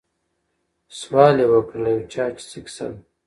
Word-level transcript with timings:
سوال 0.99 1.35
یې 1.41 1.47
وکړ 1.51 1.75
له 1.83 1.89
یو 1.95 2.03
چا 2.13 2.25
چي 2.37 2.43
څه 2.51 2.57
کیسه 2.65 2.85
ده 2.91 2.99